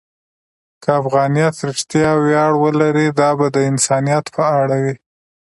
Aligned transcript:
که 0.83 0.89
افغانیت 1.01 1.55
رښتیا 1.69 2.11
ویاړ 2.17 2.51
ولري، 2.63 3.07
دا 3.19 3.29
به 3.37 3.47
د 3.55 3.57
انسانیت 3.69 4.25
په 4.35 4.43
اړه 4.59 4.75
وي. 4.83 4.95